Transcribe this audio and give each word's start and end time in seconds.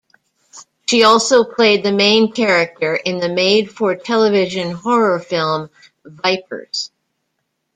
She 0.87 1.03
also 1.03 1.43
played 1.43 1.83
the 1.83 1.91
main 1.91 2.31
character 2.31 2.95
in 2.95 3.19
the 3.19 3.29
made-for-television 3.29 4.71
horror 4.71 5.19
film 5.19 5.69
"Vipers". 6.03 6.89